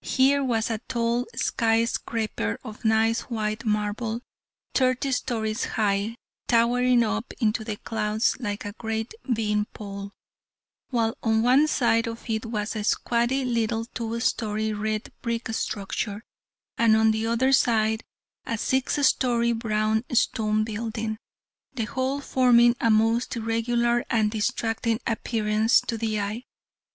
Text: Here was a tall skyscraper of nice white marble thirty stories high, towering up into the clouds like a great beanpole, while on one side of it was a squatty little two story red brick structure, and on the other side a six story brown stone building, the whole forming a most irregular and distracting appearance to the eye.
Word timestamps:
Here 0.00 0.42
was 0.42 0.70
a 0.70 0.78
tall 0.88 1.26
skyscraper 1.36 2.58
of 2.64 2.86
nice 2.86 3.28
white 3.28 3.66
marble 3.66 4.22
thirty 4.74 5.12
stories 5.12 5.64
high, 5.66 6.14
towering 6.46 7.02
up 7.04 7.34
into 7.38 7.64
the 7.64 7.76
clouds 7.76 8.38
like 8.40 8.64
a 8.64 8.72
great 8.72 9.12
beanpole, 9.30 10.12
while 10.88 11.18
on 11.22 11.42
one 11.42 11.66
side 11.68 12.06
of 12.08 12.30
it 12.30 12.46
was 12.46 12.74
a 12.76 12.82
squatty 12.82 13.44
little 13.44 13.84
two 13.84 14.18
story 14.20 14.72
red 14.72 15.12
brick 15.20 15.48
structure, 15.52 16.22
and 16.78 16.96
on 16.96 17.10
the 17.10 17.26
other 17.26 17.52
side 17.52 18.02
a 18.46 18.56
six 18.56 18.96
story 19.06 19.52
brown 19.52 20.02
stone 20.14 20.64
building, 20.64 21.18
the 21.74 21.84
whole 21.84 22.22
forming 22.22 22.74
a 22.80 22.90
most 22.90 23.36
irregular 23.36 24.02
and 24.08 24.30
distracting 24.30 24.98
appearance 25.06 25.82
to 25.82 25.98
the 25.98 26.18
eye. 26.18 26.44